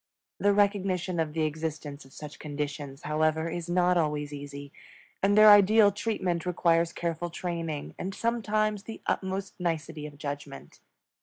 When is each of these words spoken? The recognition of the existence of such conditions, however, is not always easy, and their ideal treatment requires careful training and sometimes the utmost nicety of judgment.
The 0.39 0.51
recognition 0.51 1.19
of 1.19 1.33
the 1.33 1.43
existence 1.43 2.05
of 2.05 2.11
such 2.11 2.39
conditions, 2.39 3.03
however, 3.03 3.47
is 3.49 3.69
not 3.69 3.97
always 3.99 4.33
easy, 4.33 4.71
and 5.21 5.37
their 5.37 5.51
ideal 5.51 5.91
treatment 5.91 6.43
requires 6.43 6.91
careful 6.91 7.29
training 7.29 7.93
and 7.99 8.15
sometimes 8.15 8.85
the 8.85 9.01
utmost 9.05 9.59
nicety 9.59 10.07
of 10.07 10.17
judgment. 10.17 10.79